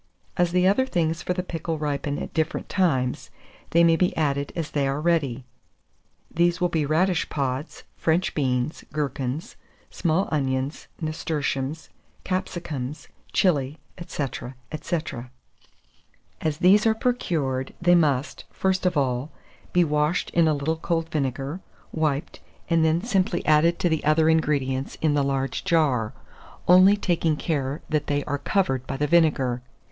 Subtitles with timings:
[0.35, 3.29] As the other things for the pickle ripen at different times,
[3.69, 5.45] they may be added as they are ready:
[6.31, 9.57] these will be radish pods, French beans, gherkins,
[9.91, 11.89] small onions, nasturtiums,
[12.23, 13.77] capsicums, chilies,
[14.07, 14.25] &c.
[14.81, 14.99] &c.
[16.41, 19.31] As these are procured, they must, first of all,
[19.71, 21.59] be washed in a little cold vinegar,
[21.91, 22.39] wiped,
[22.71, 26.11] and then simply added to the other ingredients in the large jar,
[26.67, 29.61] only taking care that they are covered by the vinegar.